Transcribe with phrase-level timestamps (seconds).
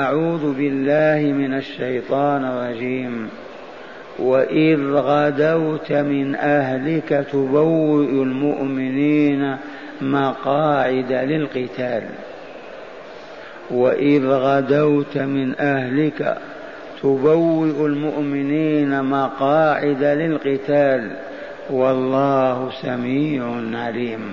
[0.00, 3.28] أعوذ بالله من الشيطان الرجيم.
[4.18, 9.56] وإذ غدوت من أهلك تبوئ المؤمنين
[10.00, 12.02] مقاعد للقتال.
[13.70, 16.38] وإذ غدوت من أهلك
[17.02, 21.10] تبوئ المؤمنين مقاعد للقتال.
[21.70, 24.32] والله سميع عليم.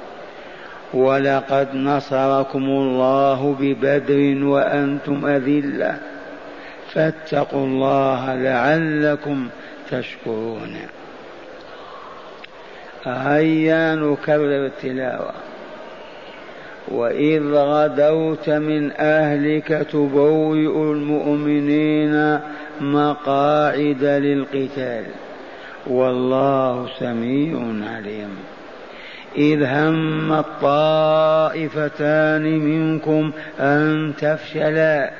[0.93, 5.97] ولقد نصركم الله ببدر وأنتم أذلة.
[6.93, 9.47] فاتقوا الله لعلكم
[9.91, 10.75] تشكرون.
[13.05, 15.31] هيا نكرر التلاوة.
[16.87, 22.39] وإذ غدوت من أهلك تبوئ المؤمنين
[22.81, 25.03] مقاعد للقتال.
[25.87, 27.57] والله سميع
[27.95, 28.37] عليم.
[29.37, 35.11] إذ هم الطائفتان منكم أن تفشلا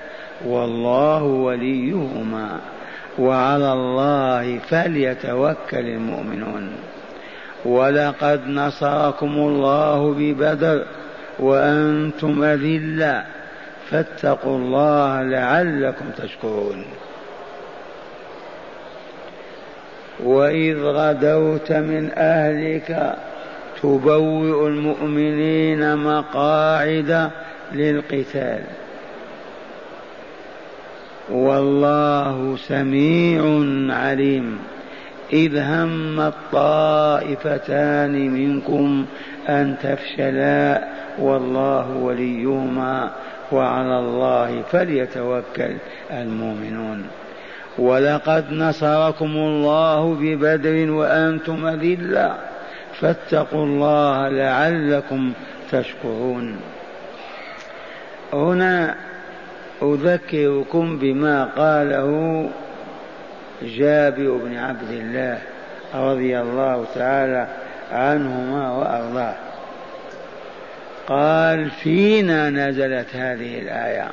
[0.46, 2.60] والله وليهما
[3.20, 6.70] وعلى الله فليتوكل المؤمنون.
[7.66, 10.86] ولقد نصركم الله ببدر
[11.40, 13.24] وأنتم أذلة
[13.90, 16.86] فاتقوا الله لعلكم تشكرون.
[20.24, 23.16] وإذ غدوت من أهلك
[23.84, 27.30] تبوئ المؤمنين مقاعد
[27.74, 28.62] للقتال.
[31.32, 33.42] والله سميع
[33.98, 34.60] عليم.
[35.34, 39.06] إذ هم الطائفتان منكم
[39.50, 40.88] أن تفشلا
[41.20, 43.10] والله وليهما
[43.52, 45.74] وعلى الله فليتوكل
[46.12, 47.04] المؤمنون.
[47.80, 52.51] ولقد نصركم الله ببدر وأنتم أذلة.
[53.02, 55.34] فاتقوا الله لعلكم
[55.72, 56.60] تشكرون.
[58.34, 58.96] هنا
[59.84, 62.50] أذكركم بما قاله
[63.64, 65.38] جابر بن عبد الله
[65.96, 67.48] رضي الله تعالى
[67.92, 69.36] عنهما وأرضاه.
[71.08, 74.08] قال فينا نزلت هذه الآية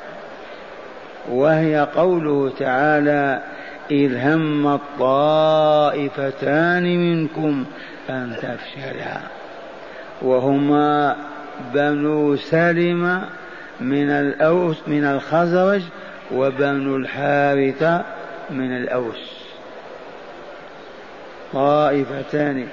[1.31, 3.43] وهي قوله تعالى
[3.91, 5.78] إذ هم الطائفتان
[6.82, 7.65] منكم
[8.10, 9.19] أن تفشلا
[10.22, 11.16] وهما
[11.74, 13.28] بنو سلمة
[13.80, 15.82] من الأوس من الخزرج
[16.32, 18.04] وبنو الحارثة
[18.50, 19.38] من الأوس.
[21.52, 22.66] طائفتان.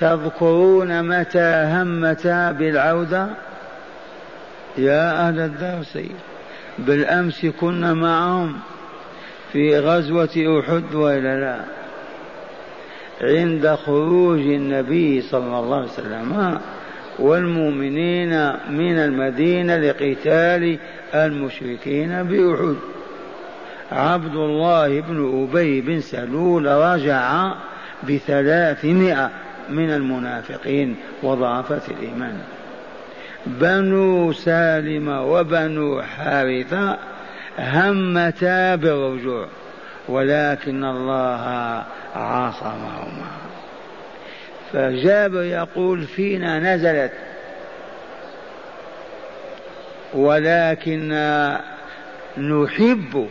[0.00, 3.26] تذكرون متى همتا بالعودة؟
[4.78, 5.98] يا أهل الدرس
[6.78, 8.58] بالأمس كنا معهم
[9.52, 11.79] في غزوة أحد وإلا لا.
[13.22, 16.58] عند خروج النبي صلى الله عليه وسلم.
[17.18, 20.78] والمؤمنين من المدينة لقتال
[21.14, 22.76] المشركين بأحد.
[23.92, 27.52] عبد الله بن أبي بن سلول رجع
[28.08, 29.30] بثلاثمائة
[29.70, 32.38] من المنافقين وضعفة الإيمان.
[33.46, 36.96] بنو سالم وبنو حارثة
[37.58, 39.46] همتا بالرجوع.
[40.10, 41.44] ولكن الله
[42.16, 43.30] عاصمهما.
[44.72, 47.12] فجابر يقول فينا نزلت.
[50.14, 51.08] ولكن
[52.38, 53.28] نحب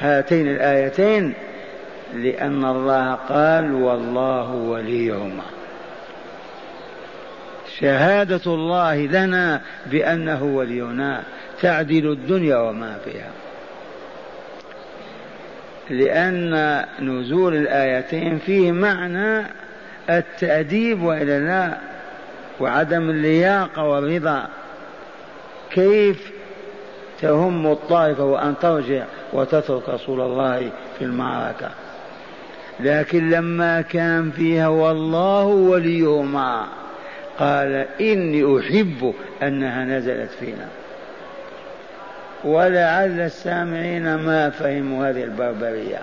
[0.00, 1.34] هاتين الآيتين
[2.14, 5.44] لأن الله قال والله وليهما.
[7.80, 11.22] شهادة الله لنا بأنه ولينا
[11.62, 13.45] تعدل الدنيا وما فيها.
[15.90, 19.46] لأن نزول الآيتين فيه معنى
[20.10, 21.78] التأديب وإلا لا
[22.60, 24.48] وعدم اللياقة والرضا.
[25.70, 26.32] كيف
[27.20, 31.70] تهم الطائفة وأن ترجع وتترك رسول الله في المعركة؟
[32.80, 36.66] لكن لما كان فيها والله وليهما
[37.38, 40.68] قال إني أحب أنها نزلت فينا.
[42.46, 46.00] ولعل السامعين ما فهموا هذه البربرية.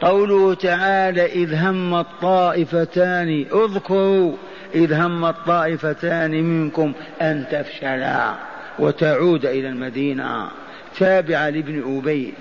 [0.00, 4.32] قوله تعالى إذ هم الطائفتان اذكروا
[4.74, 6.92] إذ هم الطائفتان منكم
[7.22, 8.34] أن تفشلا
[8.78, 10.48] وتعود إلى المدينة.
[10.98, 12.34] تابعة لابن أبي.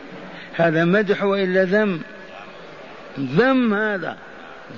[0.56, 2.02] هذا مدح وإلا ذم؟
[3.20, 4.18] ذم هذا.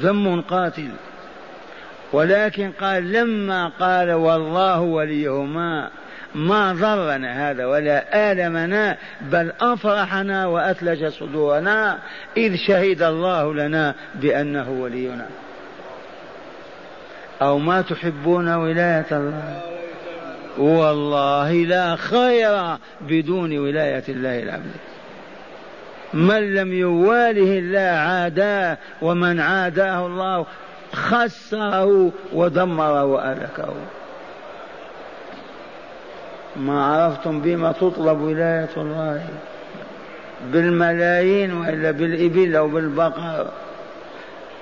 [0.02, 0.92] ذم قاتل.
[2.14, 5.90] ولكن قال لما قال والله وليهما
[6.38, 12.00] ما ضرنا هذا ولا آلمنا بل أفرحنا وأثلج صدورنا
[12.38, 15.26] إذ شهد الله لنا بأنه ولينا.
[17.42, 19.62] أو ما تحبون ولاية الله؟
[20.58, 24.72] والله لا خير بدون ولاية الله العبد
[26.14, 30.46] من لم يواله الله عاداه ومن عاداه الله
[30.94, 33.74] خسره ودمره وأهلكه.
[36.60, 39.26] ما عرفتم بما تطلب ولاية الله؟
[40.54, 43.48] بالملايين وإلا بالإبل أو بالبقر.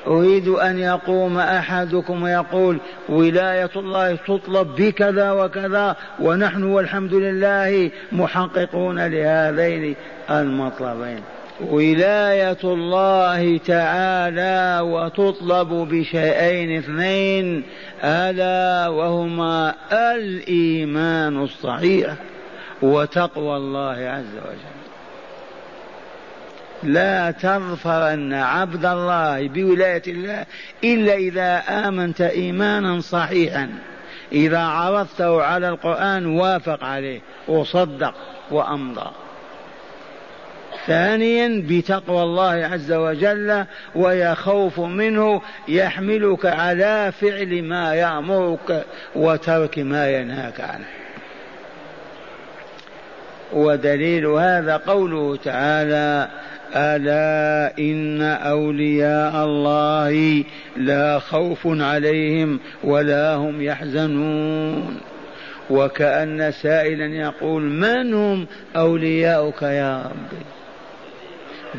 [0.07, 2.77] أريد أن يقوم أحدكم ويقول
[3.09, 9.95] ولاية الله تطلب بكذا وكذا ونحن والحمد لله محققون لهذين
[10.29, 11.21] المطلبين.
[11.61, 17.63] ولاية الله تعالى وتطلب بشيئين اثنين
[18.03, 22.15] ألا وهما الإيمان الصحيح
[22.81, 24.75] وتقوى الله عز وجل.
[26.83, 30.45] لا تظفرن عبد الله بولاية الله
[30.83, 33.69] إلا إذا آمنت إيمانا صحيحا.
[34.31, 38.13] إذا عرضته على القرآن وافق عليه وصدق
[38.51, 39.11] وأمضى.
[40.87, 43.65] ثانيا بتقوى الله عز وجل
[43.95, 48.85] وهي خوف منه يحملك على فعل ما يأمرك
[49.15, 50.85] وترك ما ينهاك عنه.
[53.53, 56.27] ودليل هذا قوله تعالى
[56.75, 60.43] ألا إن أولياء الله
[60.77, 64.99] لا خوف عليهم ولا هم يحزنون.
[65.69, 70.45] وكأن سائلا يقول من هم أولياؤك يا ربي؟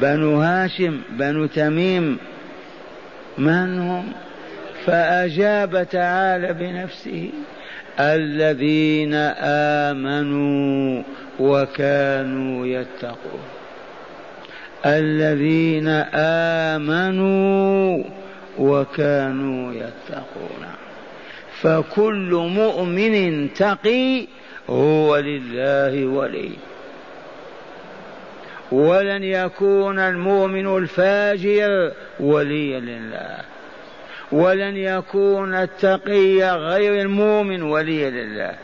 [0.00, 2.19] بنو هاشم بنو تميم
[3.38, 4.12] من هم؟
[4.87, 7.31] فأجاب تعالى بنفسه
[8.00, 9.14] الذين
[9.84, 11.02] آمنوا
[11.40, 13.40] وكانوا يتقون.
[14.87, 15.88] الذين
[16.75, 18.04] آمنوا
[18.58, 20.66] وكانوا يتقون.
[21.60, 24.26] فكل مؤمن تقي
[24.70, 26.50] هو لله ولي.
[28.72, 33.38] ولن يكون المؤمن الفاجر وليا لله.
[34.32, 38.54] ولن يكون التقي غير المؤمن وليا لله.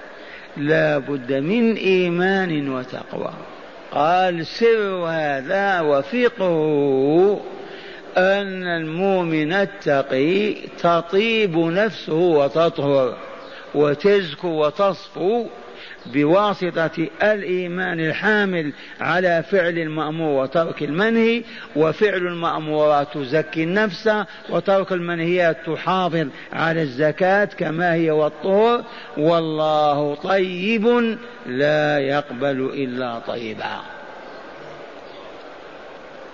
[0.57, 3.33] لا بد من إيمان وتقوى.
[3.93, 7.41] قال سر هذا وفقه
[8.17, 10.53] أن المؤمن التقي
[10.83, 13.17] تطيب نفسه وتطهر
[13.75, 15.47] وتزكو وتصفو
[16.07, 21.43] بواسطة الإيمان الحامل على فعل المأمور وترك المنهي
[21.77, 24.11] وفعل المأمورات تزكي النفس
[24.51, 28.85] وترك المنهيات تحافظ على الزكاة كما هي والطهر.
[29.17, 31.17] والله طيب
[31.47, 33.81] لا يقبل إلا طيبا.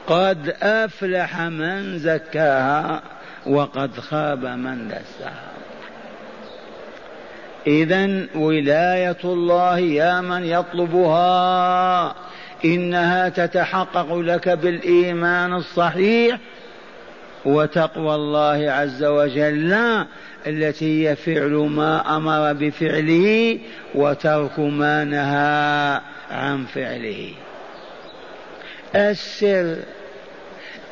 [0.07, 3.03] قد أفلح من زكاها
[3.47, 5.48] وقد خاب من دساها.
[7.69, 12.15] إذا ولاية الله يا من يطلبها
[12.65, 16.39] إنها تتحقق لك بالإيمان الصحيح
[17.45, 19.77] وتقوى الله عز وجل
[20.47, 23.59] التي هي فعل ما أمر بفعله
[23.95, 26.01] وترك ما نهى
[26.31, 27.31] عن فعله.
[28.95, 29.77] السر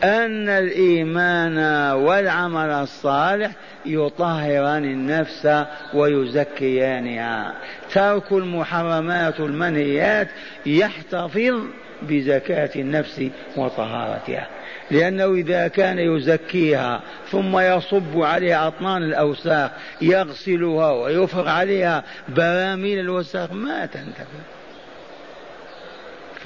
[0.05, 1.59] أن الإيمان
[1.93, 3.51] والعمل الصالح
[3.87, 7.55] يطهران النفس ويزكيانها.
[7.93, 10.29] ترك المحرمات المنهيات
[10.67, 11.61] يحتفظ
[12.03, 13.23] بزكاة النفس
[13.57, 14.47] وطهارتها.
[14.91, 17.01] لأنه إذا كان يزكيها
[17.31, 19.71] ثم يصب عليها أطنان الأوساخ
[20.03, 24.56] يغسلها ويفرغ عليها براميل الوساخ ما تنتفع.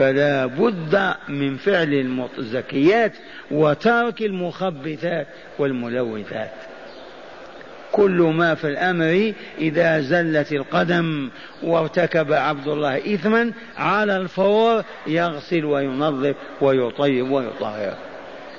[0.01, 3.13] فلا بد من فعل الزكيات
[3.51, 5.27] وترك المخبثات
[5.59, 6.51] والملوثات.
[7.93, 11.31] كل ما في الأمر إذا زلت القدم
[11.63, 17.95] وارتكب عبد الله اثما على الفور يغسل وينظف ويطيب ويطهر.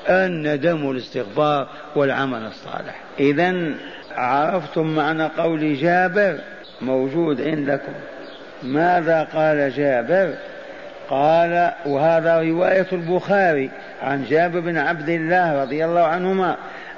[0.10, 3.02] الندم والاستغفار والعمل الصالح.
[3.20, 3.76] اذا
[4.12, 6.38] عرفتم معنى قول جابر
[6.82, 7.94] موجود عندكم.
[8.64, 10.34] ماذا قال جابر؟
[11.12, 13.70] قال وهذا رواية البخاري
[14.02, 16.58] عن جابر بن عبد الله رضي الله عنهما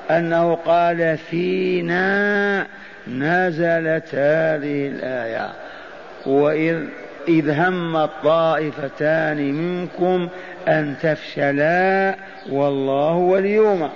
[0.10, 2.68] أنه قال فينا
[3.08, 5.50] نزلت هذه الآية
[6.26, 6.78] وإذ
[7.28, 10.30] إذ هم الطائفتان منكم
[10.68, 12.16] أن تفشلا
[12.50, 13.90] والله وليهما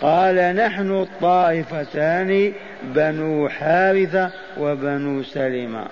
[0.00, 5.84] قال نحن الطائفتان بنو حارثة وبنو سلمة.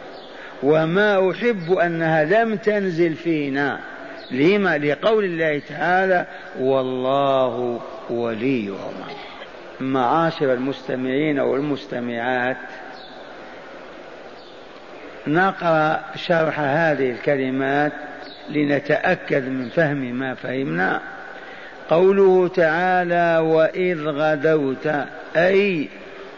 [0.67, 3.79] وما أحب أنها لم تنزل فينا.
[4.31, 6.27] لما؟ لقول الله تعالى
[6.61, 7.81] والله
[8.11, 9.07] وليهما
[9.81, 12.57] معاشر المستمعين والمستمعات
[15.27, 17.93] نقرأ شرح هذه الكلمات
[18.49, 21.01] لنتأكد من فهم ما فهمنا.
[21.91, 24.91] قوله تعالى وإذ غدوت
[25.37, 25.89] أي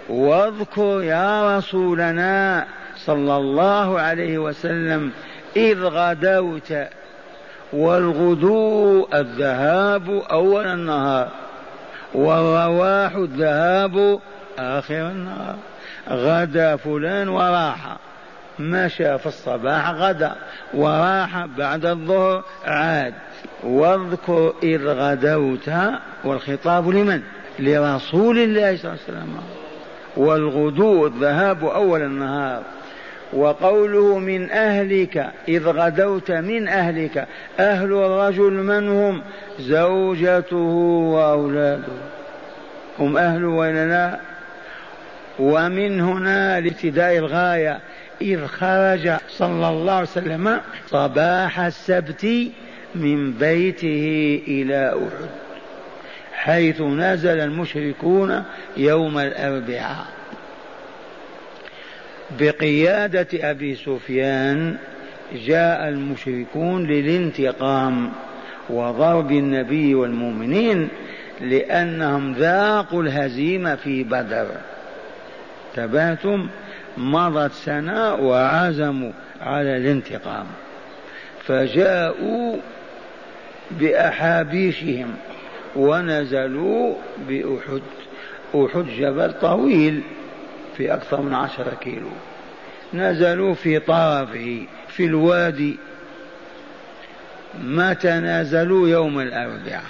[0.09, 2.67] واذكر يا رسولنا
[3.07, 5.11] صلى الله عليه وسلم
[5.57, 6.75] إذ غدوت
[7.73, 11.29] والغدو الذهاب أول النهار
[12.15, 14.21] والرواح الذهاب
[14.59, 15.57] آخر النهار.
[16.11, 17.97] غدا فلان وراح
[18.59, 20.33] مشى في الصباح غدا
[20.75, 23.15] وراح بعد الظهر عاد.
[23.63, 25.71] واذكر إذ غدوت
[26.25, 27.23] والخطاب لمن؟
[27.59, 29.37] لرسول الله صلى الله عليه وسلم.
[30.17, 32.63] والغدو الذهاب أول النهار.
[33.33, 37.27] وقوله من أهلك إذ غدوت من أهلك
[37.61, 39.23] أهل الرجل من هم؟
[39.61, 40.57] زوجته
[41.15, 41.93] وأولاده.
[42.99, 44.19] هم أهل ولا لا
[45.39, 47.79] ومن هنا لابتداء الغاية
[48.23, 52.27] إذ خرج صلى الله عليه وسلم صباح السبت
[52.95, 55.29] من بيته إلى أحد
[56.33, 58.45] حيث نزل المشركون
[58.77, 60.18] يوم الأربعاء.
[62.31, 64.77] بقيادة أبي سفيان
[65.47, 68.13] جاء المشركون للانتقام
[68.71, 70.89] وضرب النبي والمؤمنين
[71.41, 74.47] لأنهم ذاقوا الهزيمة في بدر.
[75.77, 76.49] تباتم
[76.97, 80.47] مضت سنة وعزموا على الانتقام.
[81.45, 82.57] فجاءوا
[83.71, 85.15] بأحابيشهم
[85.77, 86.95] ونزلوا
[87.29, 87.83] بأحد
[88.55, 90.03] أحد جبل طويل.
[90.79, 92.11] في أكثر من عشرة كيلو.
[92.95, 95.77] نزلوا في طرفه في الوادي.
[97.65, 99.83] متى نزلوا يوم الأربعاء.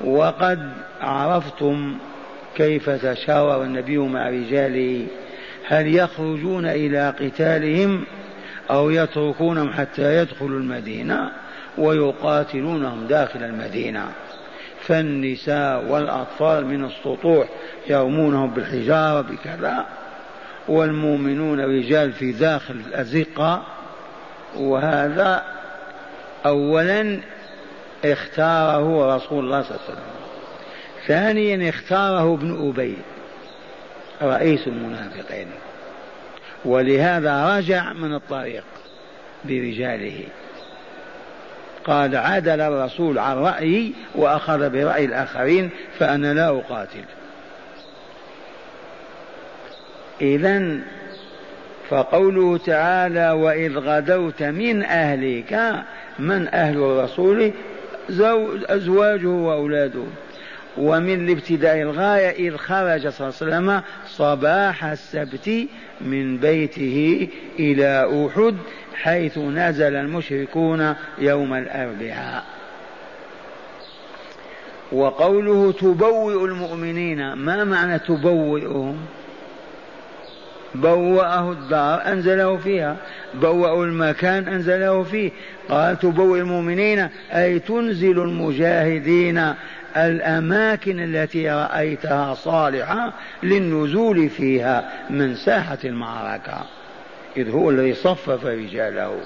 [0.00, 1.98] وقد عرفتم
[2.56, 5.06] كيف تشاور النبي مع رجاله
[5.66, 8.04] هل يخرجون إلى قتالهم
[8.70, 11.32] أو يتركونهم حتى يدخلوا المدينة
[11.78, 14.12] ويقاتلونهم داخل المدينة.
[14.90, 17.48] فالنساء والأطفال من السطوح
[17.88, 19.86] يرمونهم بالحجارة بكذا
[20.68, 23.62] والمؤمنون رجال في داخل الأزقة
[24.56, 25.44] وهذا
[26.46, 27.20] أولا
[28.04, 30.10] اختاره رسول الله صلى الله عليه وسلم
[31.06, 32.96] ثانيا اختاره ابن أبي
[34.22, 35.48] رئيس المنافقين
[36.64, 38.64] ولهذا رجع من الطريق
[39.44, 40.24] برجاله.
[41.84, 47.04] قال عدل الرسول عن رأيي وأخذ برأي الآخرين فأنا لا أقاتل.
[50.20, 50.80] إذا
[51.88, 55.74] فقوله تعالى وإذ غدوت من أهلك
[56.18, 57.52] من أهل الرسول؟
[58.68, 60.04] أزواجه وأولاده.
[60.80, 65.66] ومن الابتداء الغاية إذ خرج صلى الله عليه وسلم صباح السبت
[66.00, 68.56] من بيته إلى أحد
[68.94, 72.44] حيث نزل المشركون يوم الأربعاء.
[74.92, 78.96] وقوله تبوئ المؤمنين ما معنى تبوئهم؟
[80.74, 82.96] بوأه الدار أنزله فيها
[83.34, 85.30] بوأوا المكان أنزله فيه.
[85.68, 89.54] قال تبوئ المؤمنين أي تنزل المجاهدين
[89.96, 96.64] الأماكن التي رأيتها صالحة للنزول فيها من ساحة المعركة.
[97.36, 99.20] إذ هو الذي صفف رجاله.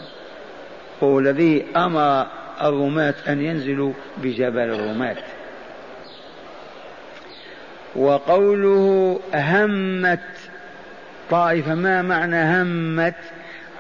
[1.03, 2.27] هو الذي أمر
[2.63, 5.17] الرماة أن ينزلوا بجبل الرماة.
[7.97, 10.21] وقوله همت
[11.31, 13.15] طائفة ما معنى همت؟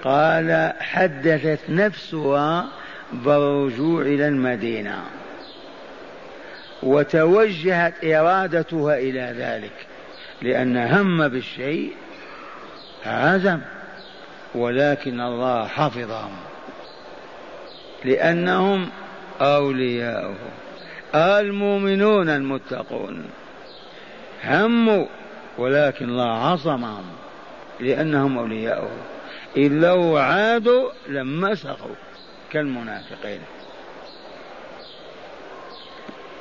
[0.04, 2.66] قال حدثت نفسها
[3.12, 5.02] بالرجوع إلى المدينة.
[6.84, 9.86] وتوجهت إرادتها إلى ذلك
[10.42, 11.92] لأن هم بالشيء
[13.06, 13.60] عزم
[14.54, 16.36] ولكن الله حفظهم
[18.04, 18.88] لأنهم
[19.40, 20.36] أولياؤه
[21.14, 23.24] المؤمنون المتقون
[24.44, 25.06] هموا
[25.58, 27.04] ولكن الله عصمهم
[27.80, 28.90] لأنهم أولياؤه
[29.56, 31.94] إذ لو عادوا لمسخوا
[32.52, 33.40] كالمنافقين.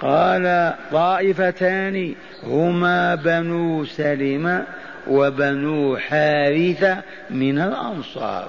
[0.04, 4.66] قال طائفتان هما بنو سلمة
[5.08, 6.98] وبنو حارثة
[7.30, 8.48] من الأنصار.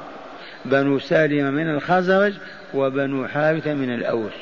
[0.64, 2.34] بنو سالم من الخزرج
[2.74, 4.32] وبنو حارثة من الأوس.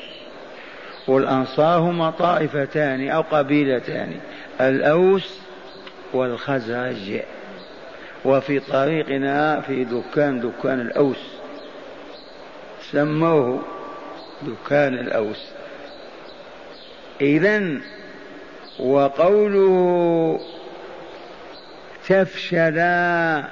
[1.07, 4.11] والأنصار هما طائفتان أو قبيلتان
[4.61, 5.39] الأوس
[6.13, 7.21] والخزرج.
[8.25, 11.33] وفي طريقنا في دكان دكان الأوس.
[12.91, 13.61] سموه
[14.41, 15.62] دكان الأوس.
[17.23, 17.77] إذا
[18.79, 20.39] وقوله
[22.07, 23.43] تفشلا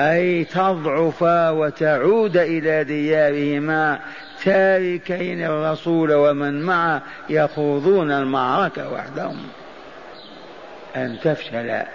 [0.00, 3.98] أي تضعفا وتعود إلى ديارهما
[4.44, 9.38] تاركين الرسول ومن معه يخوضون المعركة وحدهم.
[10.96, 11.86] أن تفشلا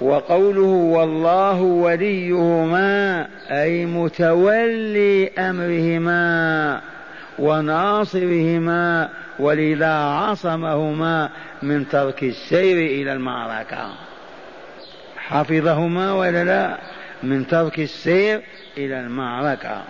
[0.00, 6.80] وقوله والله وليهما أي متولي أمرهما.
[7.38, 11.30] وناصرهما ولذا عصمهما
[11.62, 13.94] من ترك السير إلى المعركة.
[15.16, 16.78] حفظهما ولا لا
[17.22, 18.42] من ترك السير
[18.76, 19.82] إلى المعركة.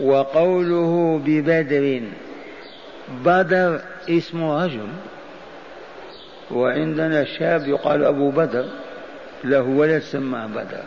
[0.00, 2.02] وقوله ببدر
[3.24, 4.88] بدر اسم رجل.
[6.50, 8.64] وعندنا شاب يقال أبو بدر
[9.44, 10.82] له ولد سماه بدر.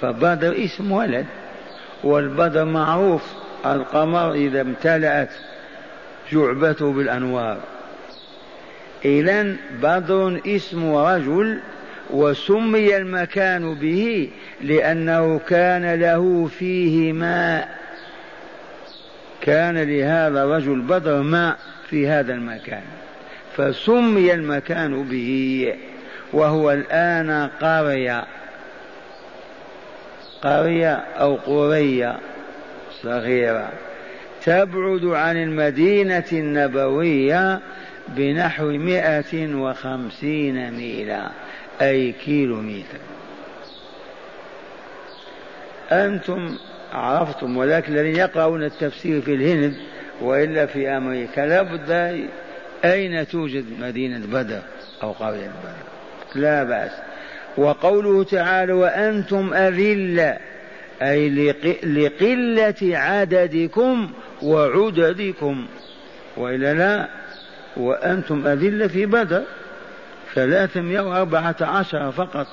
[0.00, 1.26] فبدر اسم ولد
[2.04, 5.30] والبدر معروف القمر إذا امتلأت
[6.32, 7.58] جعبته بالأنوار.
[9.04, 11.60] إذا بدر اسم رجل
[12.10, 17.78] وسمي المكان به لأنه كان له فيه ماء.
[19.40, 21.56] كان لهذا الرجل بدر ماء
[21.90, 22.82] في هذا المكان.
[23.56, 25.74] فسمي المكان به
[26.32, 28.24] وهو الآن قرية.
[30.42, 32.18] قرية أو قرية.
[33.02, 33.72] صغيرة.
[34.44, 37.60] تبعد عن المدينة النبوية
[38.08, 41.30] بنحو مائة وخمسين ميلا
[41.82, 42.98] أي كيلو متر
[45.92, 46.56] أنتم
[46.92, 49.76] عرفتم ولكن الذين يقرؤون التفسير في الهند
[50.20, 51.90] وإلا في أمريكا لابد
[52.84, 54.62] أين توجد مدينة بدر
[55.02, 56.90] أو قرية بدر؟ لا بأس.
[57.56, 60.38] وقوله تعالى وأنتم أذلة.
[61.02, 61.28] أي
[61.84, 64.10] لقلة عددكم
[64.42, 65.66] وعددكم.
[66.36, 67.08] وإلا لا
[67.76, 69.42] وأنتم أذلة في بدر.
[70.34, 72.46] ثلاثمائة وأربعة عشر فقط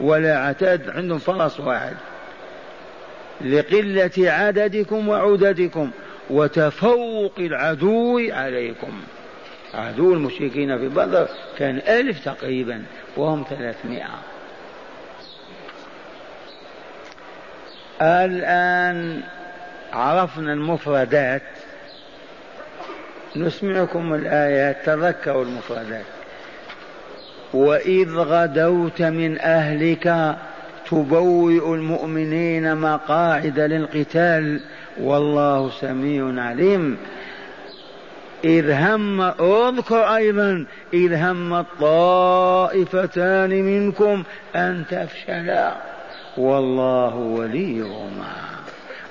[0.00, 1.94] ولا عتاد عندهم فرس واحد.
[3.40, 5.90] لقلة عددكم وعددكم
[6.30, 8.92] وتفوق العدو عليكم.
[9.74, 12.82] عدو المشركين في بدر كان ألف تقريبا
[13.16, 14.33] وهم ثلاثمائة.
[18.02, 19.20] الآن
[19.92, 21.42] عرفنا المفردات.
[23.36, 26.04] نسمعكم الآيات تذكروا المفردات.
[27.54, 30.36] وإذ غدوت من أهلك
[30.90, 34.60] تبوئ المؤمنين مقاعد للقتال
[35.00, 36.96] والله سميع عليم.
[38.44, 44.22] إذ هم اذكر أيضا إذ هم الطائفتان منكم
[44.56, 45.93] أن تفشلا.
[46.36, 48.34] والله وليهما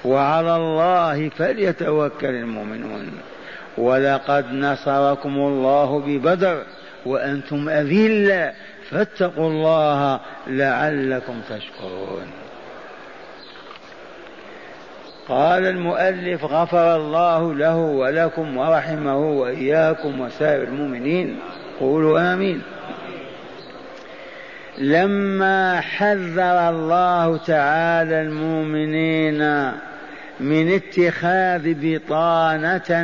[0.05, 3.11] وعلى الله فليتوكل المؤمنون.
[3.77, 6.63] ولقد نصركم الله ببدر
[7.05, 8.53] وأنتم أذلة.
[8.89, 12.27] فاتقوا الله لعلكم تشكرون.
[15.29, 21.39] قال المؤلف غفر الله له ولكم ورحمه وإياكم وسائر المؤمنين.
[21.79, 22.61] قولوا آمين.
[24.77, 29.71] لما حذر الله تعالى المؤمنين
[30.39, 33.03] من اتخاذ بطانة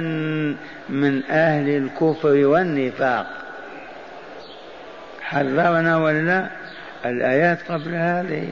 [0.89, 3.27] من أهل الكفر والنفاق.
[5.21, 6.47] حذرنا ولا؟
[7.05, 8.47] الآيات قبل هذه.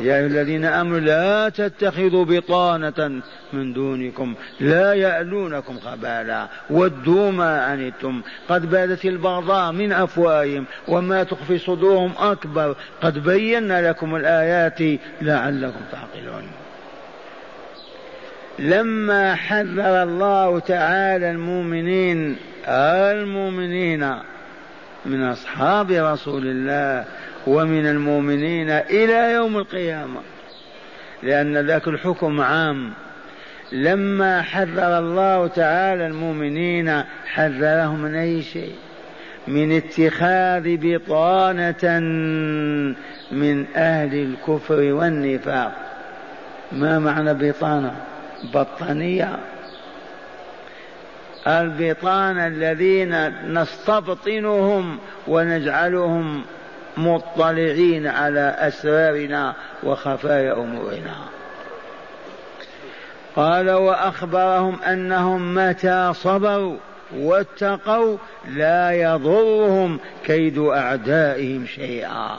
[0.00, 8.22] يا أيها الذين آمنوا لا تتخذوا بطانة من دونكم لا يألونكم خبالا ودوا ما عنتم.
[8.48, 12.76] قد بادت البغضاء من أفواههم وما تخفي صدورهم أكبر.
[13.02, 16.44] قد بينا لكم الآيات لعلكم تعقلون.
[18.58, 22.36] لما حذر الله تعالى المؤمنين
[22.68, 24.14] المؤمنين
[25.06, 27.04] من أصحاب رسول الله
[27.46, 30.20] ومن المؤمنين إلى يوم القيامة.
[31.22, 32.92] لأن ذاك الحكم عام.
[33.72, 38.74] لما حذر الله تعالى المؤمنين حذرهم من أي شيء؟
[39.48, 42.00] من اتخاذ بطانة
[43.32, 45.72] من أهل الكفر والنفاق.
[46.72, 47.94] ما معنى بطانة؟
[48.54, 49.38] بطانية.
[51.46, 56.42] البطانة الذين نستبطنهم ونجعلهم
[56.96, 61.16] مطلعين على أسرارنا وخفايا أمورنا.
[63.36, 66.76] قال وأخبرهم أنهم متى صبروا
[67.16, 68.16] واتقوا
[68.48, 72.36] لا يضرهم كيد أعدائهم شيئا.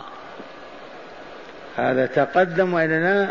[1.77, 3.29] هذا تقدم وإلى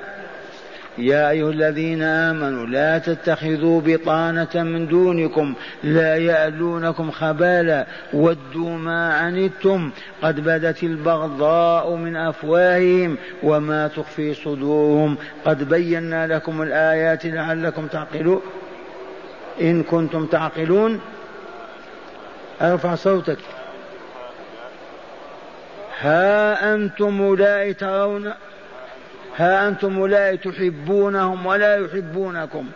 [0.99, 5.55] يا أيها الذين آمنوا لا تتخذوا بطانة من دونكم
[5.85, 9.91] لا يألونكم خبالا ودوا ما عنتم
[10.23, 15.17] قد بدت البغضاء من أفواههم وما تخفي صدورهم.
[15.45, 18.43] قد بينا لكم الآيات لعلكم تعقلون.
[19.61, 21.01] إن كنتم تعقلون
[22.63, 23.39] أرفع صوتك.
[26.01, 28.33] ها أنتم أولئك ترون
[29.37, 32.67] ها أنتم أولئك تحبونهم ولا يحبونكم.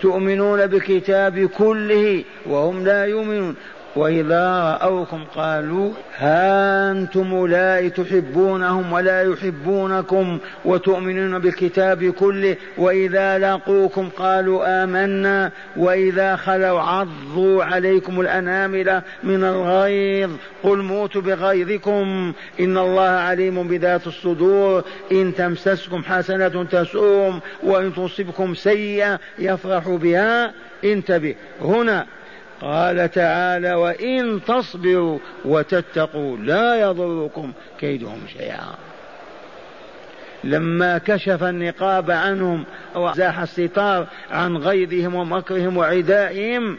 [0.00, 3.56] تؤمنون بالكتاب كله وهم لا يؤمنون.
[3.96, 14.84] وإذا رأوكم قالوا ها أنتم أولئك تحبونهم ولا يحبونكم وتؤمنون بالكتاب كله وإذا لقوكم قالوا
[14.84, 20.30] آمنا وإذا خلوا عضوا عليكم الأنامل من الغيظ
[20.62, 29.18] قل موتوا بغيظكم إن الله عليم بذات الصدور إن تمسسكم حسنة تسوم وإن تصبكم سيئة
[29.38, 30.52] يفرح بها
[30.84, 31.34] انتبه.
[31.60, 32.06] هنا
[32.60, 38.74] قال تعالى وإن تصبروا وتتقوا لا يضركم كيدهم شيئا.
[40.44, 46.78] لما كشف النقاب عنهم وزاح الستار عن غيظهم ومكرهم وعدائهم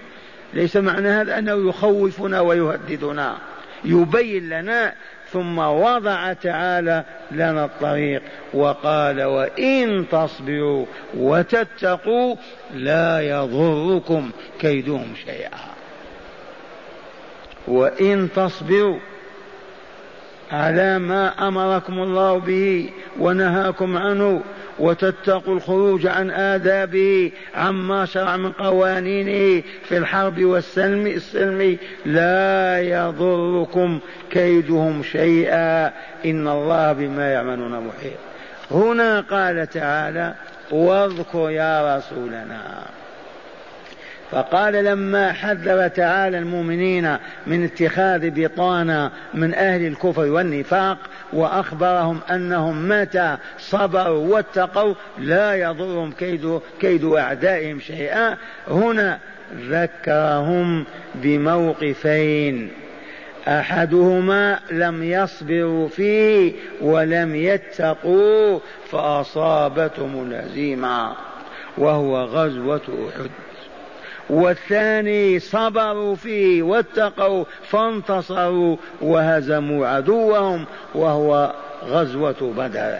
[0.53, 3.37] ليس معنى هذا أنه يخوفنا ويهددنا.
[3.85, 4.93] يبين لنا
[5.31, 8.21] ثم وضع تعالى لنا الطريق
[8.53, 10.85] وقال وإن تصبروا
[11.17, 12.35] وتتقوا
[12.73, 15.70] لا يضركم كيدهم شيئا.
[17.67, 18.99] وإن تصبروا
[20.51, 24.41] على ما أمركم الله به ونهاكم عنه
[24.79, 31.77] وتتقوا الخروج عن آدابه عما شرع من قوانينه في الحرب والسلم السلم.
[32.05, 33.99] لا يضركم
[34.31, 35.87] كيدهم شيئا.
[36.25, 38.19] إن الله بما يعملون محيط.
[38.71, 40.33] هنا قال تعالى
[40.71, 42.83] واذكر يا رسولنا.
[44.31, 47.17] فقال لما حذر تعالى المؤمنين
[47.47, 50.97] من اتخاذ بطانة من أهل الكفر والنفاق
[51.33, 58.37] وأخبرهم أنهم متى صبروا واتقوا لا يضرهم كيد, كيد أعدائهم شيئا.
[58.67, 59.19] هنا
[59.69, 62.71] ذكرهم بموقفين.
[63.47, 68.59] أحدهما لم يصبروا فيه ولم يتقوا
[68.91, 71.15] فأصابتهم الهزيمة
[71.77, 73.50] وهو غزوة أحد.
[74.29, 81.53] والثاني صبروا فيه واتقوا فانتصروا وهزموا عدوهم وهو
[81.85, 82.99] غزوة بدر.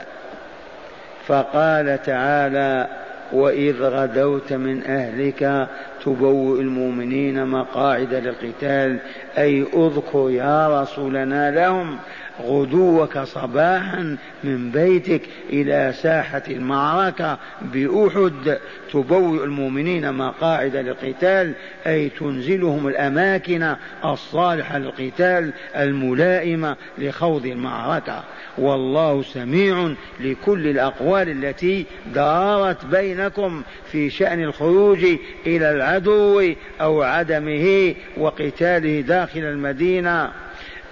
[1.27, 2.87] فقال تعالى
[3.33, 5.67] وإذ غدوت من أهلك
[6.05, 8.97] تبوئ المؤمنين مقاعد للقتال
[9.37, 11.97] أي أذكر يا رسولنا لهم
[12.45, 18.57] غدوك صباحا من بيتك إلى ساحة المعركة بأحد.
[18.93, 21.53] تبوئ المؤمنين مقاعد للقتال
[21.87, 23.75] أي تنزلهم الأماكن
[24.05, 28.23] الصالحة للقتال الملائمة لخوض المعركة.
[28.57, 35.05] والله سميع لكل الأقوال التي دارت بينكم في شأن الخروج
[35.47, 40.31] إلى العدو أو عدمه وقتاله داخل المدينة.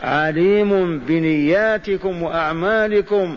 [0.03, 3.35] عليم بنياتكم وأعمالكم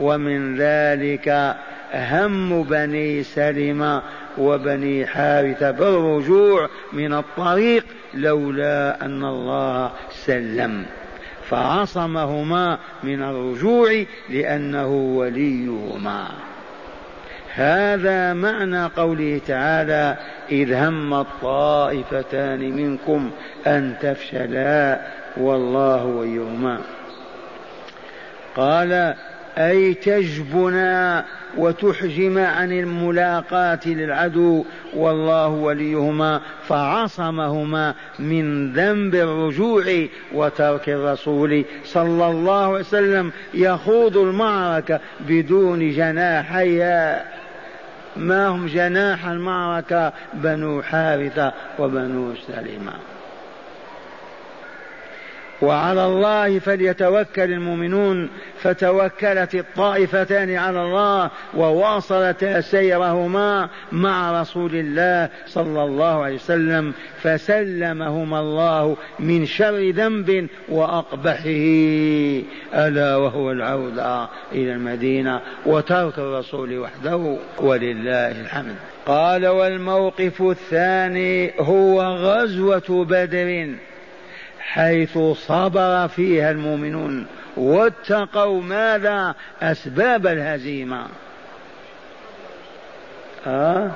[0.00, 1.56] ومن ذلك
[1.94, 4.02] هم بني سلمة
[4.38, 5.70] وبني حارثة.
[5.70, 10.84] بالرجوع من الطريق لولا أن الله سلم.
[11.48, 16.28] فعصمهما من الرجوع لأنه وليهما.
[17.54, 20.16] هذا معنى قوله تعالى
[20.50, 23.30] إذ هم الطائفتان منكم
[23.66, 25.00] أن تفشلا
[25.36, 26.78] والله وليهما
[28.56, 29.14] قال
[29.58, 31.24] أي تجبنا
[31.56, 34.64] وتحجم عن الملاقاة للعدو
[34.94, 39.84] والله وليهما فعصمهما من ذنب الرجوع
[40.34, 47.24] وترك الرسول صلى الله عليه وسلم يخوض المعركة بدون جناحيها
[48.16, 52.92] ما هم جناح المعركة؟ بنو حارثة وبنو سلمة
[55.62, 66.24] وعلى الله فليتوكل المؤمنون فتوكلت الطائفتان على الله وواصلتا سيرهما مع رسول الله صلى الله
[66.24, 71.42] عليه وسلم فسلمهما الله من شر ذنب وأقبحه.
[72.74, 78.76] ألا وهو العوده إلى المدينة وترك الرسول وحده ولله الحمد.
[79.06, 83.68] قال والموقف الثاني هو غزوة بدر.
[84.62, 91.06] حيث صبر فيها المؤمنون واتقوا ماذا أسباب الهزيمة.
[93.46, 93.90] آه؟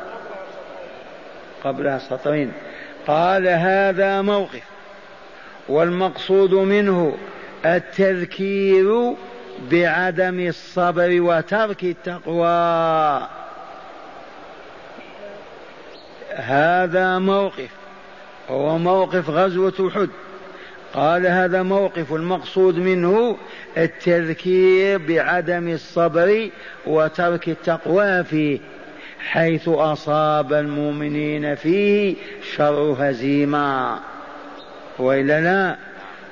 [1.65, 2.53] قبلها سطرين.
[3.07, 4.63] قال هذا موقف
[5.69, 7.17] والمقصود منه
[7.65, 9.15] التذكير
[9.71, 13.29] بعدم الصبر وترك التقوى.
[16.35, 17.71] هذا موقف
[18.51, 20.09] هو موقف غزوة أحد.
[20.97, 23.37] قال هذا موقف المقصود منه
[23.77, 26.49] التذكير بعدم الصبر
[26.87, 28.59] وترك التقوى فيه
[29.19, 32.15] حيث أصاب المؤمنين فيه
[32.57, 33.99] شر هزيمة.
[34.99, 35.77] وإلا لا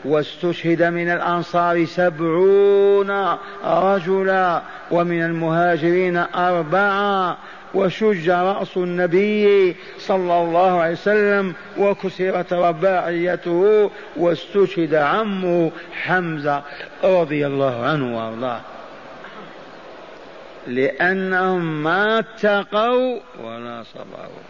[0.04, 7.36] واستشهد من الأنصار سبعون رجلا ومن المهاجرين أربعة
[7.74, 16.62] وشج رأس النبي صلى الله عليه وسلم وكسرت رباعيته واستشهد عمه حمزة
[17.04, 18.60] رضي الله عنه وأرضاه.
[20.66, 24.44] لأنهم ما اتقوا ولا صبروا.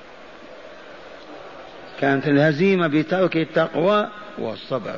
[2.00, 4.08] كانت الهزيمة بترك التقوى
[4.38, 4.96] والصبر.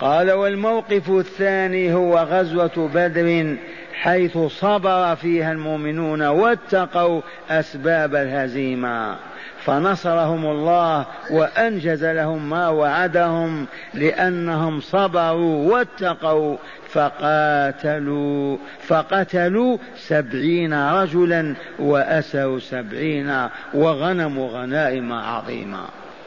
[0.00, 3.56] قال والموقف الثاني هو غزوة بدر
[3.92, 9.16] حيث صبر فيها المؤمنون واتقوا أسباب الهزيمة.
[9.64, 16.56] فنصرهم الله وأنجز لهم ما وعدهم لأنهم صبروا واتقوا
[16.88, 25.84] فقاتلوا فقتلوا سبعين رجلا واسروا سبعين وغنموا غنائم عظيمة.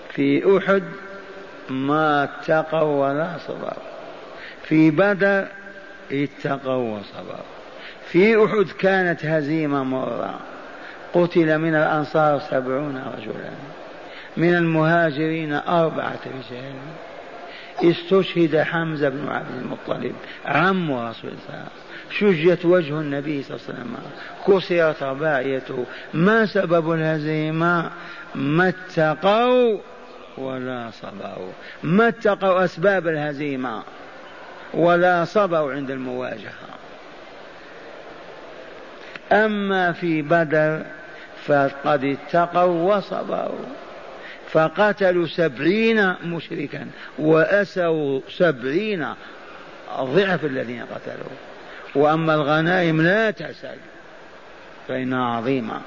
[0.10, 0.84] في أحد
[1.70, 3.96] ما اتقوا ولا صبروا.
[4.64, 5.48] في بدر
[6.12, 7.55] اتقوا وصبروا.
[8.06, 10.40] في أحد كانت هزيمة مرة.
[11.14, 13.52] قتل من الأنصار سبعون رجلا.
[14.38, 16.76] من المهاجرين أربعة رجال.
[17.84, 20.16] استشهد حمزة بن عبد المطلب
[20.46, 21.66] عم رسول الله.
[22.10, 23.98] شجت وجه النبي صلى الله عليه وسلم.
[24.48, 25.86] كسرت رباعيته.
[26.14, 27.92] ما سبب الهزيمة؟
[28.36, 29.78] ما اتقوا
[30.38, 31.52] ولا صبروا.
[31.84, 33.84] ما اتقوا أسباب الهزيمة؟
[34.74, 36.85] ولا صبروا عند المواجهة.
[39.32, 40.82] أما في بدر
[41.46, 43.66] فقد اتقوا وصبروا.
[44.52, 46.88] فقتلوا سبعين مشركا
[47.20, 49.08] وأسوا سبعين
[50.00, 51.36] ضعف الذين قتلوا.
[51.96, 53.78] وأما الغنائم لا تسأل
[54.88, 55.82] فإنها عظيمة.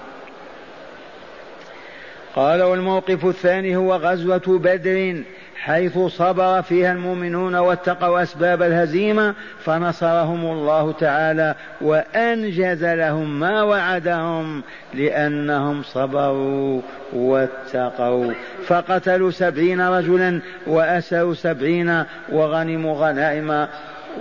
[2.37, 5.23] قال والموقف الثاني هو غزوة بدر.
[5.59, 14.63] حيث صبر فيها المؤمنون واتقوا أسباب الهزيمة فنصرهم الله تعالى وأنجز لهم ما وعدهم
[14.95, 16.81] لأنهم صبروا
[17.13, 18.33] واتقوا.
[18.67, 23.67] فقتلوا سبعين رجلا وأسروا سبعين وغنموا غنائم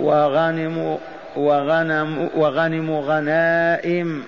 [0.00, 0.96] وغنموا
[1.36, 4.22] وغنم وغنموا غنائم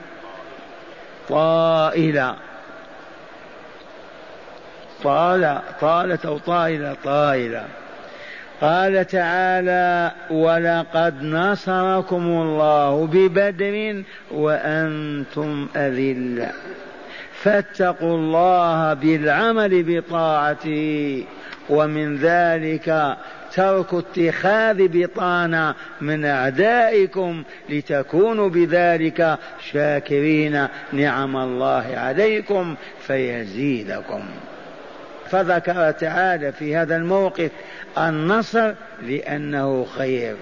[1.28, 2.34] طائلة.
[5.02, 7.64] طال طالت أو طائلة طائلة.
[8.60, 16.50] قال تعالى ولقد نصركم الله ببدر وأنتم أذلة.
[17.42, 21.24] فاتقوا الله بالعمل بطاعته
[21.70, 23.16] ومن ذلك
[23.54, 29.38] ترك اتخاذ بطانة من أعدائكم لتكونوا بذلك
[29.72, 30.66] شاكرين.
[30.92, 32.74] نعم الله عليكم
[33.06, 34.22] فيزيدكم.
[35.30, 37.50] فذكر تعالى في هذا الموقف
[37.98, 40.36] النصر لأنه خير.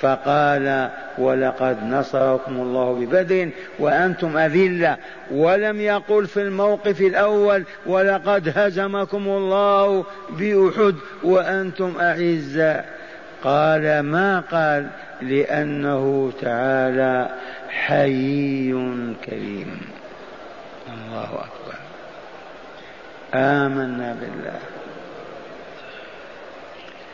[0.00, 4.96] فقال ولقد نصركم الله ببدر وأنتم أذلة.
[5.30, 12.84] ولم يقل في الموقف الأول ولقد هزمكم الله بأحد وأنتم أعزة
[13.44, 14.86] قال ما قال؟
[15.22, 17.28] لأنه تعالى
[17.68, 18.72] حيي
[19.24, 19.80] كريم.
[20.88, 21.81] الله أكبر.
[23.34, 24.58] آمنا بالله.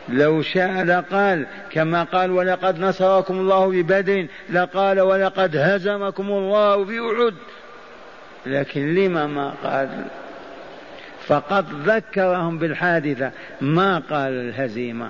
[0.09, 7.33] لو شاء لقال كما قال ولقد نصركم الله ببدر لقال ولقد هزمكم الله بأحد
[8.45, 9.89] لكن لما ما قال؟
[11.27, 13.31] فقط ذكرهم بالحادثة.
[13.61, 15.09] ما قال الهزيمة؟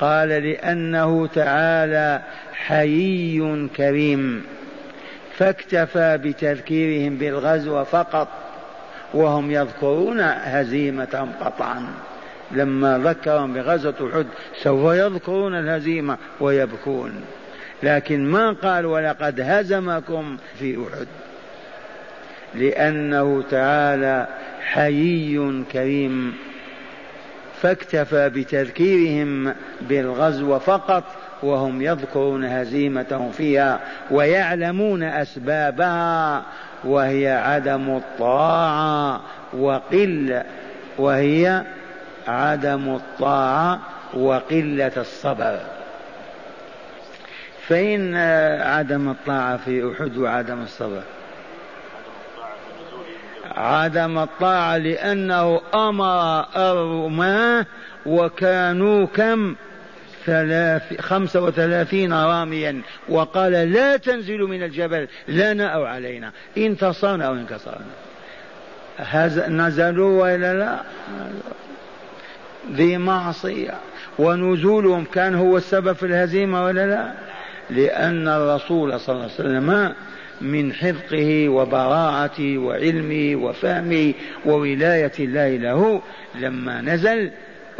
[0.00, 4.44] قال لأنه تعالى حيي كريم
[5.36, 8.28] فاكتفى بتذكيرهم بالغزو فقط
[9.14, 11.86] وهم يذكرون هزيمتهم قطعا.
[12.52, 14.26] لما ذكرهم بغزوة أحد
[14.62, 17.12] سوف يذكرون الهزيمة ويبكون.
[17.82, 21.06] لكن ما قال ولقد هزمكم في أحد.
[22.54, 24.26] لأنه تعالى
[24.60, 26.34] حيي كريم.
[27.62, 31.04] فاكتفى بتذكيرهم بالغزو فقط
[31.42, 36.44] وهم يذكرون هزيمتهم فيها ويعلمون أسبابها
[36.84, 39.20] وهي عدم الطاعة
[39.52, 40.42] وقل
[40.98, 41.62] وهي
[42.28, 43.80] عدم الطاعة
[44.14, 45.60] وقلة الصبر.
[47.68, 48.16] فإن
[48.60, 51.02] عدم الطاعة في أحد وعدم الصبر؟
[53.56, 57.66] عدم الطاعة لأنه أمر الرماة
[58.06, 59.54] وكانوا كم؟
[60.26, 62.82] ثلاث خمسة وثلاثين راميا.
[63.08, 66.32] وقال لا تنزلوا من الجبل لنا أو علينا.
[66.58, 67.86] انتصرنا أو انكسرنا
[69.48, 70.80] نزلوا وإلا لا؟
[72.72, 73.74] ذي معصية.
[74.18, 77.12] ونزولهم كان هو السبب في الهزيمة ولا لا؟
[77.70, 79.94] لأن الرسول صلى الله عليه وسلم
[80.40, 84.14] من حفظه وبراعته وعلمه وفهمه
[84.46, 86.02] وولاية الله له
[86.34, 87.30] لما نزل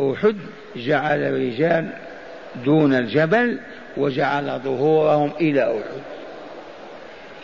[0.00, 0.36] أحد
[0.76, 1.88] جعل الرجال
[2.64, 3.58] دون الجبل
[3.96, 6.02] وجعل ظهورهم إلى أحد.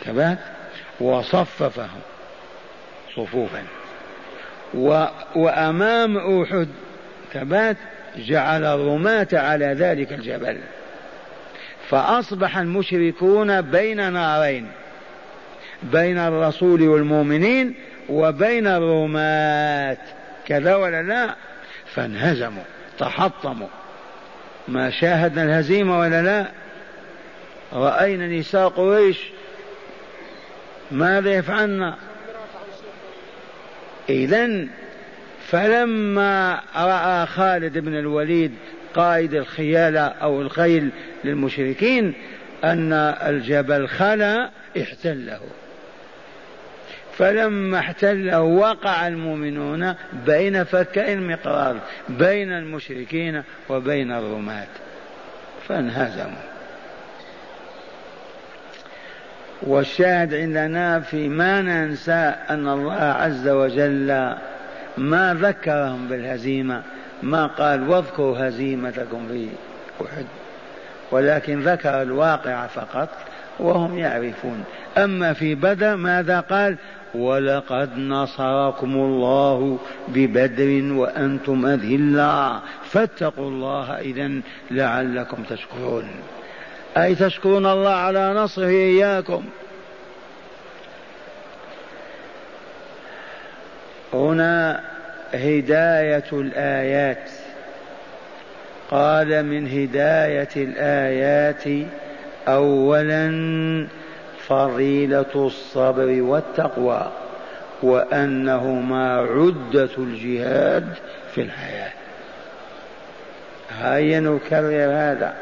[0.05, 0.37] كذلك
[0.99, 2.01] وصففهم
[3.15, 3.63] صفوفا.
[4.73, 6.67] و وأمام أحد
[7.33, 7.77] كبات
[8.17, 10.57] جعل الرماة على ذلك الجبل.
[11.89, 14.67] فأصبح المشركون بين نارين
[15.83, 17.75] بين الرسول والمؤمنين
[18.09, 19.97] وبين الرماة.
[20.45, 21.35] كذا ولا لا؟
[21.85, 22.63] فانهزموا
[22.99, 23.80] تحطموا.
[24.67, 26.51] ما شاهدنا الهزيمة ولا لا؟
[27.73, 29.17] رأينا نساء قريش
[30.91, 31.93] ماذا يفعلن؟
[34.09, 34.67] إذا
[35.47, 38.51] فلما رأى خالد بن الوليد
[38.95, 40.89] قائد الخيالة أو الخيل
[41.23, 42.13] للمشركين
[42.63, 44.49] أن الجبل خلا
[44.81, 45.39] احتله.
[47.17, 49.95] فلما احتله وقع المؤمنون
[50.25, 51.77] بين فكي المقرار
[52.09, 54.67] بين المشركين وبين الرماة.
[55.67, 56.51] فانهزموا.
[59.61, 64.35] والشاهد عندنا في ما ننسى أن الله عز وجل
[64.97, 66.81] ما ذكرهم بالهزيمة
[67.23, 69.47] ما قال واذكروا هزيمتكم في
[70.05, 70.25] أحد
[71.11, 73.09] ولكن ذكر الواقع فقط.
[73.61, 74.63] وهم يعرفون.
[74.97, 76.77] أما في بدر ماذا قال؟
[77.15, 82.59] ولقد نصركم الله ببدر وأنتم أذلة.
[82.83, 84.31] فاتقوا الله إذا
[84.71, 86.09] لعلكم تشكرون.
[86.97, 89.43] أي تشكرون الله على نصره إياكم؟
[94.13, 94.81] هنا
[95.33, 97.29] هداية الآيات.
[98.91, 101.87] قال من هداية الآيات
[102.47, 103.87] أولا
[104.47, 107.11] فضيلة الصبر والتقوى
[107.83, 110.87] وأنهما عدة الجهاد
[111.35, 111.91] في الحياة.
[113.79, 115.33] هيا نكرر هذا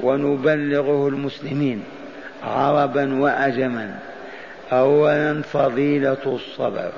[0.00, 1.84] ونبلغه المسلمين
[2.42, 3.98] عربا وعجما
[4.72, 6.92] أولا فضيلة الصبر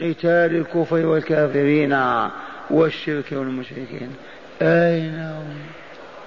[0.00, 1.98] قتال الكفر والكافرين
[2.70, 4.10] والشرك والمشركين.
[4.62, 5.79] أين هم؟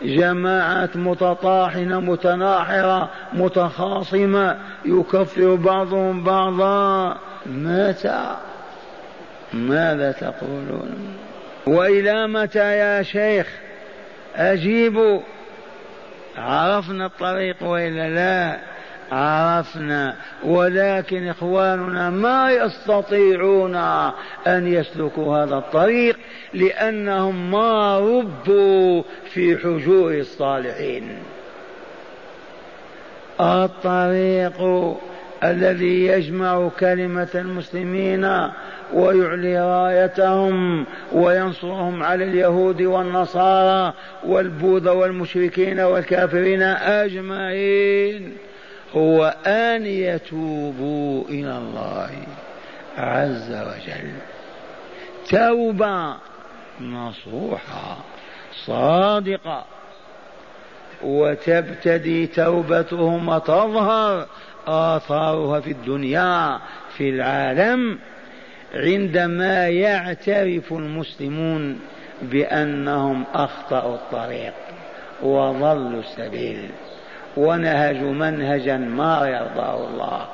[0.04, 7.18] جماعات متطاحنة متناحرة متخاصمة يكفر بعضهم بعضا.
[7.46, 8.36] متى؟
[9.54, 11.18] ماذا تقولون؟
[11.68, 13.48] وإلى متى يا شيخ؟
[14.36, 15.22] أجيبوا
[16.38, 18.73] عرفنا الطريق وإلا لا؟
[19.14, 23.76] عرفنا ولكن إخواننا ما يستطيعون
[24.48, 26.18] أن يسلكوا هذا الطريق
[26.54, 31.18] لأنهم ما ربوا في حجور الصالحين.
[33.40, 34.62] الطريق
[35.44, 38.50] الذي يجمع كلمة المسلمين
[38.94, 48.38] ويعلي رايتهم وينصرهم على اليهود والنصارى والبوذا والمشركين والكافرين أجمعين.
[48.96, 52.10] هو أن يتوبوا إلى الله
[52.98, 54.12] عز وجل.
[55.30, 56.16] توبة
[56.82, 57.98] نصوحة
[58.66, 59.66] صادقة.
[61.04, 64.28] وتبتدي توبتهم وتظهر
[64.68, 66.60] آثارها في الدنيا
[66.98, 68.00] في العالم
[68.74, 71.80] عندما يعترف المسلمون
[72.22, 74.54] بأنهم أخطأوا الطريق
[75.22, 76.70] وضلوا السبيل.
[77.38, 80.28] ونهجوا منهجا ما يرضاه الله.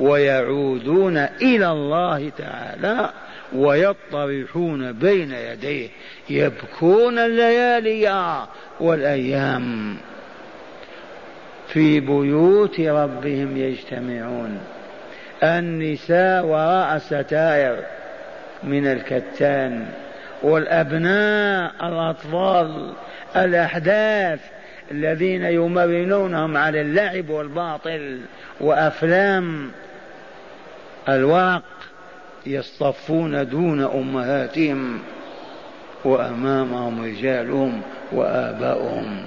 [0.00, 3.10] ويعودون إلى الله تعالى
[3.54, 5.88] ويطرحون بين يديه.
[6.30, 8.36] يبكون الليالي
[8.80, 9.96] والأيام.
[11.68, 14.60] في بيوت ربهم يجتمعون.
[15.42, 17.76] النساء وراء الستائر
[18.62, 19.86] من الكتان.
[20.42, 22.92] والأبناء الأطفال.
[23.36, 24.40] الأحداث
[24.90, 28.20] الذين يمرنونهم على اللعب والباطل
[28.60, 29.70] وأفلام
[31.08, 31.62] الورق
[32.46, 34.98] يصطفون دون أمهاتهم
[36.04, 37.80] وأمامهم رجالهم
[38.12, 39.24] وآباؤهم.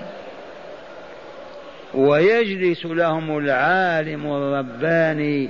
[1.94, 5.50] ويجلس لهم العالم الرباني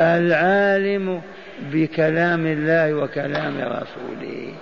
[0.00, 1.22] العالم
[1.72, 4.54] بكلام الله وكلام رسوله.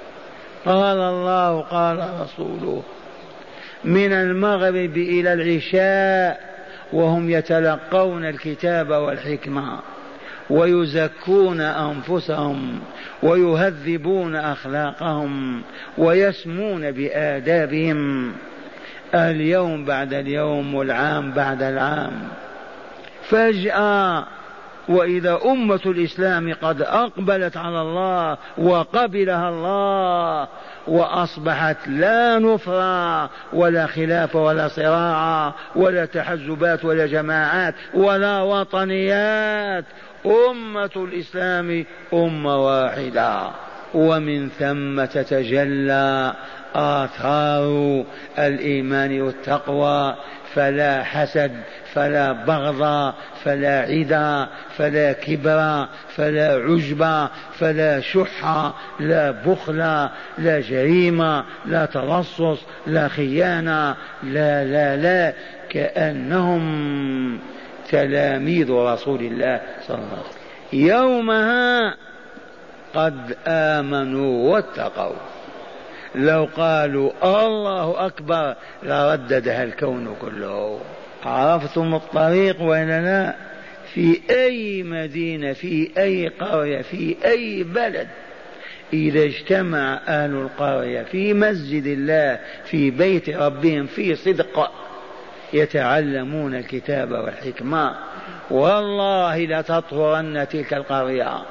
[0.64, 2.82] قال الله قال رسوله
[3.84, 6.52] من المغرب إلى العشاء
[6.92, 9.78] وهم يتلقون الكتاب والحكمة
[10.50, 12.80] ويزكون أنفسهم
[13.22, 15.62] ويهذبون أخلاقهم
[15.98, 18.32] ويسمون بآدابهم.
[19.14, 22.28] اليوم بعد اليوم والعام بعد العام.
[23.28, 24.24] فجأة
[24.88, 30.48] وإذا أمة الإسلام قد أقبلت على الله وقبلها الله
[30.86, 39.84] وأصبحت لا نفرة ولا خلاف ولا صراع ولا تحزبات ولا جماعات ولا وطنيات.
[40.26, 43.50] أمة الإسلام أمة واحدة.
[43.94, 46.32] ومن ثم تتجلى
[46.74, 48.04] آثار
[48.38, 50.14] الإيمان والتقوى
[50.54, 51.52] فلا حسد
[51.94, 57.28] فلا بغض فلا عدا فلا كبر فلا عجب
[57.58, 65.32] فلا شح لا بخل لا جريمة لا تلصص لا خيانة لا لا لا
[65.70, 67.38] كأنهم
[67.90, 70.42] تلاميذ رسول الله صلى الله عليه وسلم.
[70.72, 71.94] يومها
[72.94, 75.31] قد آمنوا واتقوا.
[76.14, 80.80] لو قالوا الله أكبر لرددها الكون كله.
[81.24, 83.34] عرفتم الطريق ولا لا
[83.94, 88.08] في أي مدينة في أي قرية في أي بلد.
[88.92, 94.72] إذا اجتمع أهل القرية في مسجد الله في بيت ربهم في صدق
[95.52, 97.94] يتعلمون الكتاب والحكمة.
[98.50, 101.42] والله لتطهرن تلك القرية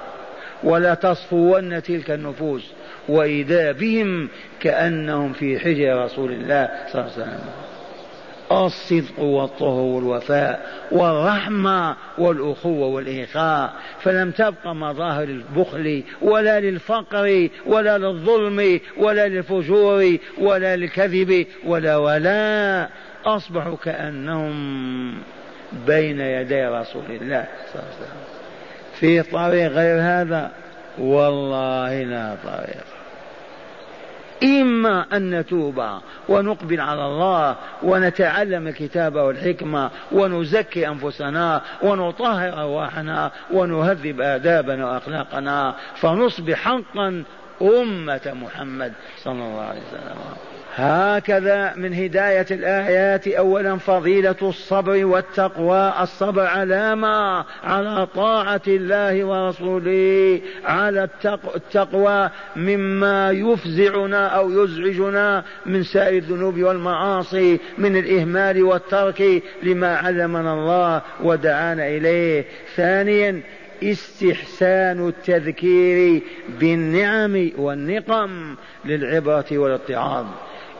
[0.63, 2.71] ولتصفون تلك النفوس.
[3.09, 4.29] وإذا بهم
[4.59, 7.39] كأنهم في حجر رسول الله صلى الله عليه وسلم.
[8.51, 19.27] الصدق والطهر والوفاء والرحمة والأخوة والإخاء فلم تبق مظاهر البخل ولا للفقر ولا للظلم ولا
[19.27, 22.89] للفجور ولا للكذب ولا ولا.
[23.25, 25.13] أصبحوا كأنهم
[25.87, 28.21] بين يدي رسول الله صلى الله عليه وسلم.
[28.99, 30.51] في طريق غير هذا
[31.01, 32.85] والله لا طريق
[34.43, 35.83] إما أن نتوب
[36.29, 47.23] ونقبل على الله ونتعلم الكتاب والحكمة ونزكي أنفسنا ونطهر أرواحنا ونهذب آدابنا وأخلاقنا فنصبح حقا
[47.61, 50.50] أمة محمد صلى الله عليه وسلم.
[50.75, 61.09] هكذا من هداية الآيات أولا فضيلة الصبر والتقوى الصبر علامة على طاعة الله ورسوله على
[61.55, 71.01] التقوى مما يفزعنا أو يزعجنا من سائر الذنوب والمعاصي من الإهمال والترك لما علمنا الله
[71.23, 72.45] ودعانا إليه.
[72.75, 73.41] ثانيا
[73.83, 76.21] استحسان التذكير
[76.59, 78.55] بالنعم والنقم
[78.85, 80.25] للعبرة والاتعاظ.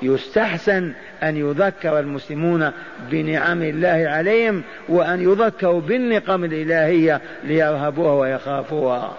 [0.02, 0.94] يستحسن
[1.24, 2.72] أن يذكر المسلمون
[3.12, 9.18] بنعم الله عليهم وأن يذكروا بالنقم الإلهية ليرهبوها ويخافوها.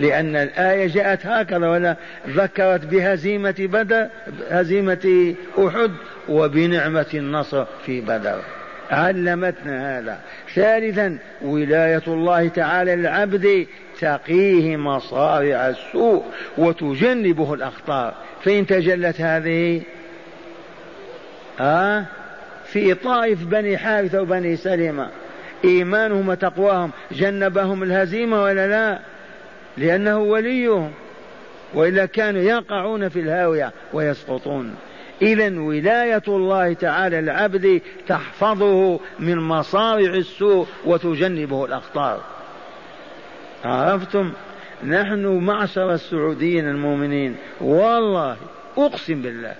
[0.00, 1.96] لأن الآية جاءت هكذا ولا
[2.28, 4.06] ذكرت بهزيمة بدر
[4.50, 5.90] هزيمة أحد
[6.28, 8.40] وبنعمة النصر في بدر.
[8.90, 10.18] علمتنا هذا.
[10.54, 13.66] ثالثا ولاية الله تعالى للعبد
[14.00, 16.24] تقيه مصارع السوء
[16.58, 19.82] وتجنبه الأخطار فإن تجلت هذه
[21.58, 22.06] ها
[22.64, 25.08] في طائف بني حارثة وبني سلمة
[25.64, 28.98] إيمانهم وتقواهم جنبهم الهزيمة ولا لا؟
[29.76, 30.90] لأنه وليهم.
[31.74, 34.74] وإلا كانوا يقعون في الهاوية ويسقطون.
[35.22, 42.20] إذا ولاية الله تعالى العبد تحفظه من مصارع السوء وتجنبه الأخطار
[43.64, 44.32] عرفتم؟
[44.84, 47.36] نحن معشر السعوديين المؤمنين.
[47.60, 48.36] والله
[48.78, 49.54] أقسم بالله.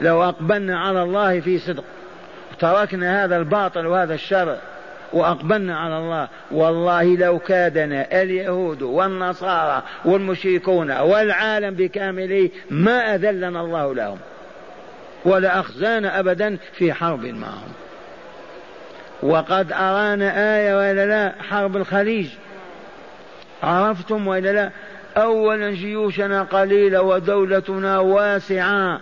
[0.00, 1.84] لو أقبلنا على الله في صدق
[2.58, 4.56] تركنا هذا الباطل وهذا الشر
[5.12, 14.18] وأقبلنا على الله والله لو كادنا اليهود والنصارى والمشركون والعالم بكامله ما أذلنا الله لهم
[15.24, 17.72] ولا أخزانا أبدا في حرب معهم.
[19.22, 22.28] وقد أرانا آية ولا لا حرب الخليج.
[23.62, 24.70] عرفتم ولا لا؟
[25.16, 29.00] أولا جيوشنا قليلة ودولتنا واسعة.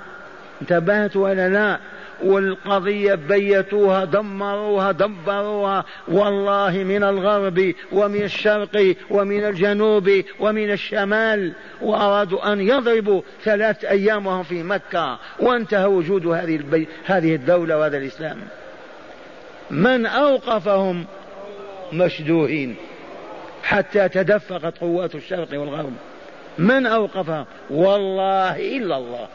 [0.63, 1.79] انتبهت ولا لا؟
[2.25, 5.85] والقضية بيتوها دمروها دبروها.
[6.09, 11.53] والله من الغرب ومن الشرق ومن الجنوب ومن الشمال.
[11.83, 15.19] وأرادوا أن يضربوا ثلاث أيام وهم في مكة.
[15.41, 16.89] وانتهى وجود هذه البي...
[17.05, 18.39] هذه الدولة وهذا الإسلام.
[19.71, 21.05] من أوقفهم؟
[21.93, 22.77] مشدوهين.
[23.65, 25.93] حتى تدفقت قوات الشرق والغرب.
[26.59, 29.29] من أوقفهم والله إلا الله.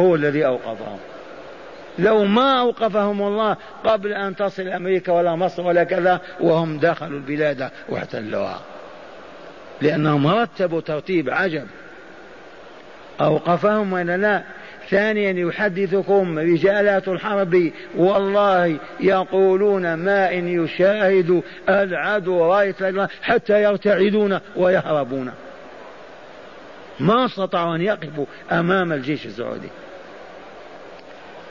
[0.00, 0.98] هو الذي أوقفهم
[1.98, 7.70] لو ما أوقفهم الله قبل أن تصل أمريكا ولا مصر ولا كذا وهم دخلوا البلاد
[7.88, 8.60] واحتلوها.
[9.82, 11.66] لأنهم رتبوا ترتيب عجب.
[13.20, 14.42] أوقفهم ولا لا؟
[14.90, 25.32] ثانيا يحدثكم رجالات الحرب والله يقولون ما إن يشاهد العدو راية حتى يرتعدون ويهربون.
[27.00, 29.68] ما استطاعوا أن يقفوا أمام الجيش السعودي.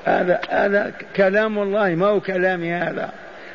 [0.05, 3.11] هذا هذا كلام الله ما هو كلامي هذا؟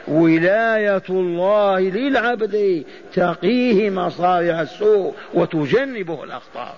[0.08, 6.74] ولاية الله للعبد تقيه مصارع السوء وتجنبه الأخطار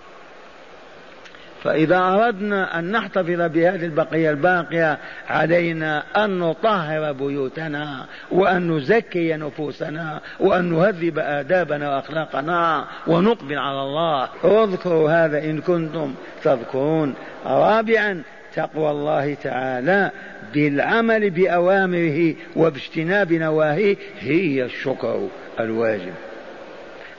[1.64, 4.98] فإذا أردنا أن نحتفظ بهذه البقية الباقية
[5.28, 14.28] علينا أن نطهر بيوتنا وأن نزكي نفوسنا وأن نهذب آدابنا وأخلاقنا ونقبل على الله.
[14.44, 17.14] اذكروا هذا إن كنتم تذكرون.
[17.46, 18.22] رابعا
[18.54, 20.10] تقوى الله تعالى
[20.54, 25.28] بالعمل بأوامره وباجتناب نواهيه هي الشكر
[25.60, 26.12] الواجب.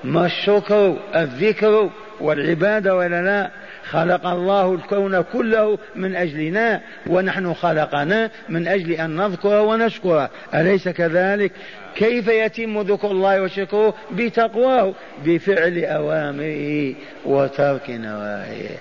[0.03, 1.89] ما الشكر؟ الذكر
[2.21, 3.51] والعبادة ولا لا
[3.89, 11.51] خلق الله الكون كله من أجلنا ونحن خلقنا من أجل أن نذكره ونشكره أليس كذلك؟
[11.95, 14.93] كيف يتم ذكر الله وشكره؟ بتقواه
[15.25, 18.77] بفعل أوامره وترك نواهيه.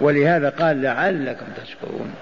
[0.00, 2.14] ولهذا قال لعلكم تشكرون.